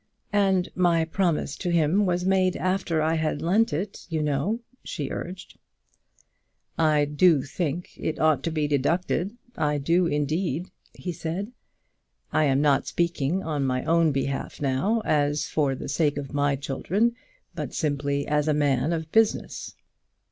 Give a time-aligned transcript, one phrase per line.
[0.33, 5.11] "And my promise to him was made after I had lent it, you know," she
[5.11, 5.59] urged.
[6.75, 11.51] "I do think it ought to be deducted; I do indeed," he said.
[12.33, 16.55] "I am not speaking on my own behalf now, as for the sake of my
[16.55, 17.13] children,
[17.53, 19.75] but simply as a man of business.